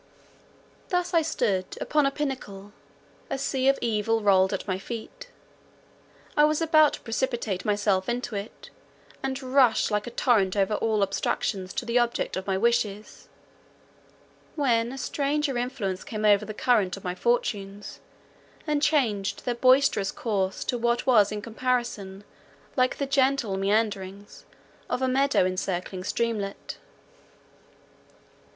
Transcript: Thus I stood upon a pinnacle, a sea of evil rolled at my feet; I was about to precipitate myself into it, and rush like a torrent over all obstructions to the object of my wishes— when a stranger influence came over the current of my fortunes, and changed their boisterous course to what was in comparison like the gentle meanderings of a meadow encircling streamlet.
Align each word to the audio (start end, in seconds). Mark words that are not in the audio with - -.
Thus 0.89 1.13
I 1.13 1.21
stood 1.21 1.77
upon 1.79 2.07
a 2.07 2.11
pinnacle, 2.11 2.71
a 3.29 3.37
sea 3.37 3.67
of 3.67 3.77
evil 3.83 4.21
rolled 4.23 4.51
at 4.51 4.67
my 4.67 4.79
feet; 4.79 5.29
I 6.35 6.43
was 6.43 6.59
about 6.59 6.93
to 6.93 7.01
precipitate 7.01 7.65
myself 7.65 8.09
into 8.09 8.33
it, 8.35 8.71
and 9.21 9.39
rush 9.43 9.91
like 9.91 10.07
a 10.07 10.09
torrent 10.09 10.57
over 10.57 10.73
all 10.73 11.03
obstructions 11.03 11.71
to 11.73 11.85
the 11.85 11.99
object 11.99 12.35
of 12.35 12.47
my 12.47 12.57
wishes— 12.57 13.29
when 14.55 14.91
a 14.91 14.97
stranger 14.97 15.55
influence 15.55 16.03
came 16.03 16.25
over 16.25 16.45
the 16.45 16.53
current 16.55 16.97
of 16.97 17.03
my 17.03 17.13
fortunes, 17.13 17.99
and 18.65 18.81
changed 18.81 19.45
their 19.45 19.53
boisterous 19.53 20.11
course 20.11 20.63
to 20.63 20.79
what 20.79 21.05
was 21.05 21.31
in 21.31 21.43
comparison 21.43 22.23
like 22.75 22.97
the 22.97 23.05
gentle 23.05 23.55
meanderings 23.55 24.45
of 24.89 25.03
a 25.03 25.07
meadow 25.07 25.45
encircling 25.45 26.03
streamlet. 26.03 26.79